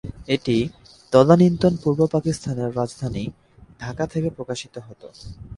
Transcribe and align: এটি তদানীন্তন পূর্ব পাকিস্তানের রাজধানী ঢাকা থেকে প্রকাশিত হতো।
এটি 0.27 0.57
তদানীন্তন 1.13 1.73
পূর্ব 1.83 1.99
পাকিস্তানের 2.11 2.69
রাজধানী 2.75 3.23
ঢাকা 3.79 4.05
থেকে 4.07 4.29
প্রকাশিত 4.29 4.75
হতো। 4.87 5.07